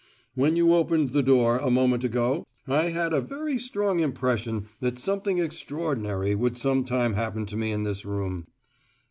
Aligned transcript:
When 0.33 0.55
you 0.55 0.73
opened 0.73 1.11
the 1.11 1.21
door, 1.21 1.59
a 1.59 1.69
moment 1.69 2.03
ago, 2.03 2.43
I 2.67 2.89
had 2.89 3.13
a 3.13 3.21
very 3.21 3.59
strong 3.59 3.99
impression 3.99 4.67
that 4.79 4.97
something 4.97 5.37
extraordinary 5.37 6.33
would 6.33 6.57
some 6.57 6.83
time 6.85 7.13
happen 7.13 7.45
to 7.45 7.55
me 7.55 7.71
in 7.71 7.83
this 7.83 8.03
room." 8.03 8.47